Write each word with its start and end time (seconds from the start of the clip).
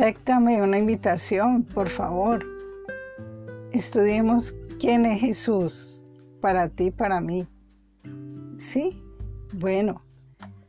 Acéptame 0.00 0.62
una 0.62 0.78
invitación, 0.78 1.62
por 1.62 1.90
favor. 1.90 2.42
Estudiemos 3.70 4.54
quién 4.78 5.04
es 5.04 5.20
Jesús 5.20 6.00
para 6.40 6.70
ti, 6.70 6.90
para 6.90 7.20
mí. 7.20 7.46
¿Sí? 8.56 8.98
Bueno, 9.52 10.00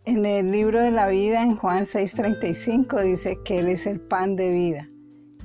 en 0.04 0.26
el 0.26 0.52
libro 0.52 0.82
de 0.82 0.92
la 0.92 1.08
vida, 1.08 1.44
en 1.44 1.56
Juan 1.56 1.86
6:35, 1.86 3.02
dice 3.04 3.40
que 3.46 3.60
Él 3.60 3.70
es 3.70 3.88
el 3.88 4.02
pan 4.02 4.36
de 4.36 4.50
vida. 4.50 4.90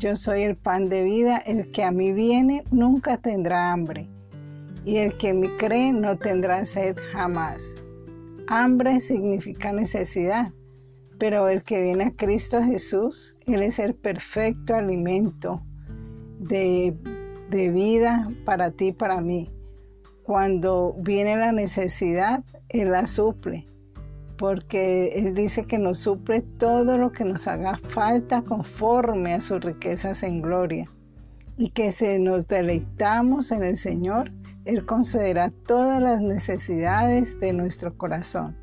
Yo 0.01 0.17
soy 0.17 0.43
el 0.43 0.57
pan 0.57 0.87
de 0.87 1.05
vida, 1.05 1.39
el 1.39 1.71
que 1.71 1.85
a 1.85 1.93
mí 1.93 2.11
viene 2.11 2.65
nunca 2.73 3.19
tendrá 3.19 3.71
hambre, 3.71 4.09
y 4.85 4.97
el 4.97 5.17
que 5.17 5.33
me 5.33 5.57
cree 5.59 5.93
no 5.93 6.19
tendrá 6.19 6.65
sed 6.65 6.97
jamás. 7.13 7.63
Hambre 8.49 8.99
significa 8.99 9.71
necesidad, 9.71 10.53
pero 11.19 11.49
el 11.49 11.63
que 11.63 11.83
viene 11.83 12.05
a 12.05 12.11
Cristo 12.13 12.63
Jesús, 12.63 13.37
Él 13.47 13.63
es 13.63 13.79
el 13.79 13.95
perfecto 13.95 14.75
alimento 14.75 15.63
de, 16.39 16.95
de 17.51 17.71
vida 17.71 18.29
para 18.45 18.71
ti, 18.71 18.93
para 18.93 19.21
mí. 19.21 19.51
Cuando 20.23 20.95
viene 20.99 21.37
la 21.37 21.53
necesidad, 21.53 22.45
Él 22.69 22.91
la 22.91 23.07
suple, 23.07 23.67
porque 24.37 25.13
Él 25.15 25.35
dice 25.35 25.65
que 25.65 25.79
nos 25.79 26.01
suple 26.01 26.43
todo 26.43 26.99
lo 26.99 27.13
que 27.13 27.25
nos 27.25 27.47
haga 27.47 27.79
falta 27.89 28.43
conforme 28.43 29.35
a 29.35 29.41
sus 29.41 29.61
riquezas 29.63 30.23
en 30.23 30.43
gloria. 30.43 30.91
Y 31.57 31.71
que 31.71 31.91
si 31.93 32.19
nos 32.19 32.49
deleitamos 32.49 33.51
en 33.51 33.63
el 33.63 33.77
Señor, 33.77 34.31
Él 34.67 34.85
concederá 34.85 35.51
todas 35.67 36.03
las 36.03 36.21
necesidades 36.21 37.41
de 37.41 37.55
nuestro 37.55 37.97
corazón. 37.97 38.57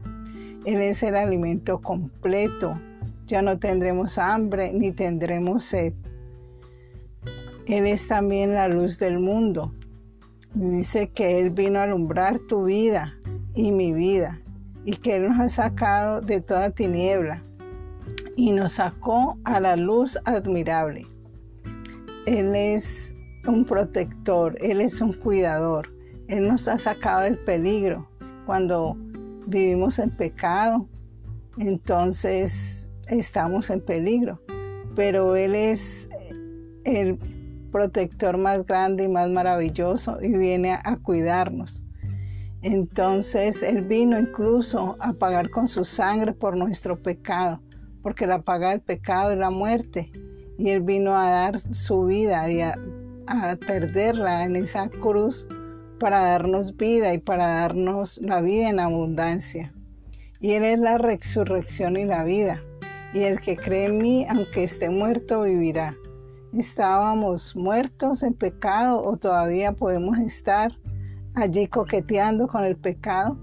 Él 0.65 0.81
es 0.81 1.03
el 1.03 1.15
alimento 1.15 1.81
completo. 1.81 2.79
Ya 3.27 3.41
no 3.41 3.59
tendremos 3.59 4.17
hambre 4.17 4.71
ni 4.73 4.91
tendremos 4.91 5.65
sed. 5.65 5.93
Él 7.65 7.87
es 7.87 8.07
también 8.07 8.53
la 8.53 8.67
luz 8.67 8.99
del 8.99 9.19
mundo. 9.19 9.71
Dice 10.53 11.09
que 11.09 11.39
Él 11.39 11.49
vino 11.49 11.79
a 11.79 11.83
alumbrar 11.83 12.39
tu 12.39 12.65
vida 12.65 13.15
y 13.55 13.71
mi 13.71 13.93
vida 13.93 14.39
y 14.85 14.97
que 14.97 15.15
Él 15.15 15.29
nos 15.29 15.39
ha 15.39 15.49
sacado 15.49 16.21
de 16.21 16.41
toda 16.41 16.71
tiniebla 16.71 17.41
y 18.35 18.51
nos 18.51 18.73
sacó 18.73 19.37
a 19.43 19.59
la 19.59 19.75
luz 19.75 20.17
admirable. 20.25 21.07
Él 22.25 22.55
es 22.55 23.13
un 23.47 23.65
protector, 23.65 24.55
Él 24.61 24.81
es 24.81 25.01
un 25.01 25.13
cuidador, 25.13 25.89
Él 26.27 26.47
nos 26.47 26.67
ha 26.67 26.77
sacado 26.77 27.23
del 27.23 27.37
peligro 27.37 28.07
cuando 28.45 28.97
vivimos 29.45 29.99
en 29.99 30.09
pecado, 30.09 30.87
entonces 31.57 32.89
estamos 33.07 33.69
en 33.69 33.81
peligro. 33.81 34.41
Pero 34.95 35.35
Él 35.35 35.55
es 35.55 36.07
el 36.83 37.17
protector 37.71 38.37
más 38.37 38.65
grande 38.65 39.05
y 39.05 39.07
más 39.07 39.29
maravilloso 39.29 40.19
y 40.21 40.29
viene 40.29 40.73
a, 40.73 40.97
cuidarnos. 40.97 41.81
Entonces 42.61 43.61
Él 43.61 43.81
vino 43.81 44.17
incluso 44.19 44.95
a 44.99 45.13
pagar 45.13 45.49
con 45.49 45.67
su 45.67 45.83
sangre 45.83 46.33
por 46.33 46.55
nuestro 46.55 47.01
pecado, 47.01 47.61
porque 48.01 48.27
la 48.27 48.41
paga 48.41 48.69
del 48.69 48.81
pecado 48.81 49.31
es 49.31 49.37
la 49.37 49.49
muerte. 49.49 50.11
Y 50.57 50.69
Él 50.69 50.81
vino 50.81 51.17
a 51.17 51.29
dar 51.29 51.59
su 51.73 52.05
vida 52.05 52.49
y 52.51 52.61
a 52.61 52.77
perderla 53.65 54.43
en 54.43 54.55
esa 54.55 54.87
cruz 54.89 55.47
para 56.03 56.19
darnos 56.19 56.75
vida 56.75 57.13
y 57.13 57.17
para 57.17 57.47
darnos 57.47 58.17
la 58.17 58.41
vida 58.41 58.67
en 58.67 58.81
abundancia. 58.81 59.71
Y 60.41 60.51
Él 60.51 60.65
es 60.65 60.77
la 60.77 60.97
resurrección 60.97 61.95
y 61.95 62.03
la 62.03 62.25
vida. 62.25 62.61
Y 63.13 63.19
el 63.19 63.39
que 63.39 63.55
cree 63.55 63.85
en 63.85 63.99
mí, 63.99 64.25
aunque 64.27 64.65
esté 64.65 64.89
muerto, 64.89 65.43
vivirá. 65.43 65.95
¿Estábamos 66.51 67.55
muertos 67.55 68.21
en 68.21 68.33
pecado 68.33 69.01
o 69.01 69.15
todavía 69.15 69.71
podemos 69.71 70.19
estar 70.19 70.73
allí 71.35 71.67
coqueteando 71.67 72.49
con 72.49 72.65
el 72.65 72.75
pecado, 72.75 73.37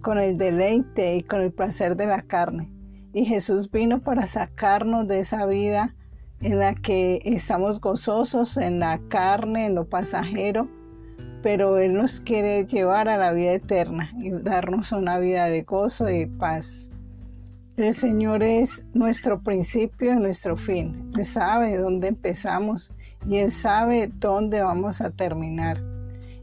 con 0.00 0.16
el 0.16 0.38
deleite 0.38 1.16
y 1.16 1.22
con 1.22 1.42
el 1.42 1.52
placer 1.52 1.96
de 1.96 2.06
la 2.06 2.22
carne? 2.22 2.72
Y 3.12 3.26
Jesús 3.26 3.70
vino 3.70 4.00
para 4.00 4.26
sacarnos 4.26 5.06
de 5.06 5.20
esa 5.20 5.44
vida 5.44 5.94
en 6.40 6.60
la 6.60 6.74
que 6.74 7.20
estamos 7.26 7.78
gozosos 7.78 8.56
en 8.56 8.78
la 8.78 8.98
carne, 9.10 9.66
en 9.66 9.74
lo 9.74 9.86
pasajero, 9.86 10.79
pero 11.42 11.78
Él 11.78 11.94
nos 11.94 12.20
quiere 12.20 12.66
llevar 12.66 13.08
a 13.08 13.16
la 13.16 13.32
vida 13.32 13.52
eterna 13.52 14.12
y 14.18 14.30
darnos 14.30 14.92
una 14.92 15.18
vida 15.18 15.46
de 15.46 15.62
gozo 15.62 16.10
y 16.10 16.26
paz. 16.26 16.90
El 17.76 17.94
Señor 17.94 18.42
es 18.42 18.84
nuestro 18.92 19.40
principio 19.40 20.12
y 20.12 20.16
nuestro 20.16 20.56
fin. 20.56 21.10
Él 21.16 21.24
sabe 21.24 21.78
dónde 21.78 22.08
empezamos 22.08 22.92
y 23.26 23.36
Él 23.36 23.52
sabe 23.52 24.10
dónde 24.12 24.60
vamos 24.60 25.00
a 25.00 25.10
terminar. 25.10 25.80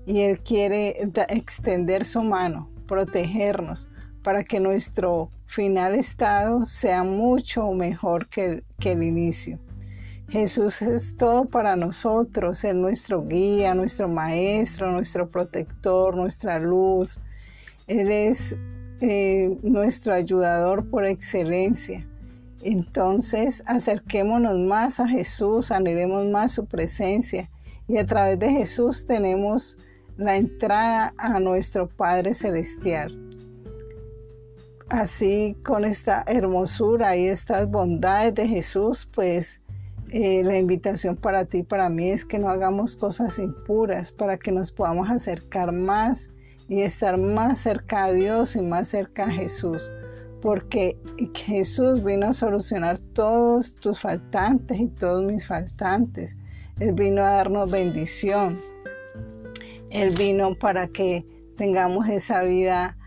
Y 0.05 0.21
Él 0.21 0.39
quiere 0.39 0.97
extender 1.29 2.05
su 2.05 2.23
mano, 2.23 2.69
protegernos, 2.87 3.89
para 4.23 4.43
que 4.43 4.59
nuestro 4.59 5.29
final 5.45 5.95
estado 5.95 6.65
sea 6.65 7.03
mucho 7.03 7.71
mejor 7.71 8.27
que 8.29 8.63
el 8.79 9.03
inicio. 9.03 9.59
Jesús 10.29 10.81
es 10.81 11.15
todo 11.15 11.45
para 11.45 11.77
nosotros, 11.77 12.63
es 12.65 12.75
nuestro 12.75 13.25
guía, 13.25 13.73
nuestro 13.73 14.09
maestro, 14.09 14.91
nuestro 14.91 15.29
protector, 15.29 16.17
nuestra 16.17 16.59
luz. 16.59 17.19
Él 17.87 18.11
es 18.11 18.55
eh, 18.99 19.57
nuestro 19.63 20.13
ayudador 20.13 20.89
por 20.89 21.05
excelencia. 21.05 22.05
Entonces, 22.61 23.63
acerquémonos 23.65 24.59
más 24.59 24.99
a 24.99 25.07
Jesús, 25.07 25.71
anhelemos 25.71 26.25
más 26.25 26.51
su 26.51 26.65
presencia 26.65 27.49
y 27.87 27.97
a 27.97 28.05
través 28.05 28.37
de 28.37 28.49
Jesús 28.49 29.05
tenemos 29.05 29.77
la 30.17 30.35
entrada 30.35 31.13
a 31.17 31.39
nuestro 31.39 31.87
Padre 31.87 32.33
Celestial. 32.33 33.17
Así, 34.89 35.55
con 35.63 35.85
esta 35.85 36.23
hermosura 36.27 37.15
y 37.15 37.27
estas 37.27 37.69
bondades 37.69 38.35
de 38.35 38.47
Jesús, 38.47 39.07
pues 39.13 39.61
eh, 40.09 40.41
la 40.43 40.57
invitación 40.57 41.17
para 41.17 41.45
ti, 41.45 41.63
para 41.63 41.89
mí, 41.89 42.09
es 42.09 42.23
que 42.23 42.39
no 42.39 42.49
hagamos 42.49 42.95
cosas 42.95 43.39
impuras 43.39 44.11
para 44.11 44.37
que 44.37 44.51
nos 44.51 44.71
podamos 44.71 45.09
acercar 45.09 45.73
más 45.73 46.29
y 46.69 46.81
estar 46.81 47.19
más 47.19 47.59
cerca 47.59 48.05
a 48.05 48.11
Dios 48.11 48.55
y 48.55 48.61
más 48.61 48.87
cerca 48.87 49.25
a 49.25 49.31
Jesús. 49.31 49.91
Porque 50.41 50.97
Jesús 51.33 52.03
vino 52.03 52.27
a 52.27 52.33
solucionar 52.33 52.99
todos 52.99 53.75
tus 53.75 53.99
faltantes 53.99 54.79
y 54.79 54.87
todos 54.87 55.25
mis 55.25 55.45
faltantes. 55.45 56.37
Él 56.79 56.93
vino 56.93 57.21
a 57.23 57.31
darnos 57.31 57.69
bendición. 57.69 58.57
Él 59.89 60.11
vino 60.11 60.55
para 60.55 60.87
que 60.87 61.25
tengamos 61.57 62.07
esa 62.07 62.43
vida 62.43 62.97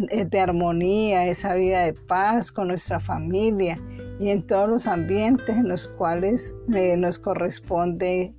de 0.00 0.40
armonía, 0.40 1.26
esa 1.26 1.54
vida 1.54 1.82
de 1.82 1.92
paz 1.92 2.50
con 2.50 2.68
nuestra 2.68 3.00
familia 3.00 3.76
y 4.18 4.30
en 4.30 4.46
todos 4.46 4.68
los 4.68 4.86
ambientes 4.86 5.48
en 5.48 5.68
los 5.68 5.88
cuales 5.88 6.54
eh, 6.74 6.96
nos 6.96 7.18
corresponde 7.18 8.34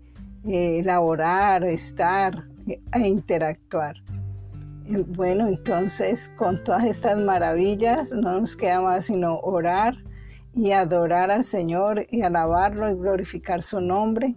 eh, 0.45 0.79
elaborar, 0.79 1.63
estar 1.63 2.45
e 2.93 3.07
interactuar. 3.07 3.95
Bueno, 5.07 5.47
entonces 5.47 6.31
con 6.37 6.63
todas 6.63 6.85
estas 6.85 7.17
maravillas 7.17 8.11
no 8.11 8.39
nos 8.39 8.55
queda 8.55 8.79
más 8.79 9.05
sino 9.05 9.39
orar 9.39 9.95
y 10.55 10.71
adorar 10.71 11.29
al 11.29 11.43
Señor 11.43 12.07
y 12.09 12.21
alabarlo 12.21 12.89
y 12.89 12.95
glorificar 12.95 13.61
su 13.61 13.81
nombre 13.81 14.35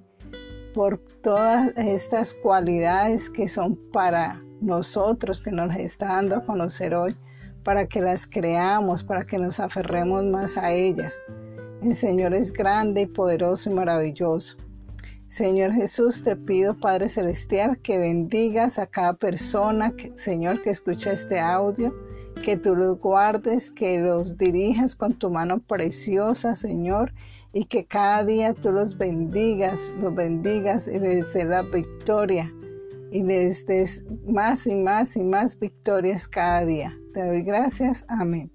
por 0.74 0.98
todas 1.22 1.70
estas 1.76 2.34
cualidades 2.34 3.30
que 3.30 3.48
son 3.48 3.78
para 3.92 4.42
nosotros, 4.60 5.40
que 5.40 5.50
nos 5.50 5.74
está 5.76 6.06
dando 6.08 6.36
a 6.36 6.44
conocer 6.44 6.94
hoy 6.94 7.16
para 7.62 7.86
que 7.86 8.00
las 8.00 8.26
creamos, 8.26 9.04
para 9.04 9.24
que 9.24 9.38
nos 9.38 9.60
aferremos 9.60 10.24
más 10.24 10.56
a 10.56 10.72
ellas. 10.72 11.14
El 11.82 11.94
Señor 11.94 12.34
es 12.34 12.52
grande 12.52 13.02
y 13.02 13.06
poderoso 13.06 13.70
y 13.70 13.74
maravilloso. 13.74 14.56
Señor 15.28 15.72
Jesús, 15.72 16.24
te 16.24 16.34
pido, 16.34 16.74
Padre 16.74 17.08
Celestial, 17.08 17.78
que 17.78 17.98
bendigas 17.98 18.78
a 18.78 18.86
cada 18.86 19.14
persona, 19.14 19.94
Señor, 20.16 20.60
que 20.62 20.70
escucha 20.70 21.12
este 21.12 21.38
audio, 21.38 21.94
que 22.44 22.56
tú 22.56 22.74
los 22.74 22.98
guardes, 22.98 23.70
que 23.70 24.00
los 24.00 24.36
dirijas 24.36 24.96
con 24.96 25.14
tu 25.14 25.30
mano 25.30 25.60
preciosa, 25.60 26.56
Señor, 26.56 27.12
y 27.52 27.66
que 27.66 27.84
cada 27.84 28.24
día 28.24 28.54
tú 28.54 28.72
los 28.72 28.98
bendigas, 28.98 29.92
los 30.00 30.14
bendigas 30.14 30.88
y 30.88 30.98
les 30.98 31.32
dé 31.32 31.44
la 31.44 31.62
victoria 31.62 32.52
y 33.10 33.22
les 33.22 33.64
des 33.66 34.02
más 34.26 34.66
y 34.66 34.74
más 34.74 35.16
y 35.16 35.24
más 35.24 35.58
victorias 35.58 36.28
cada 36.28 36.64
día. 36.64 36.96
Te 37.12 37.26
doy 37.26 37.42
gracias. 37.42 38.04
Amén. 38.08 38.50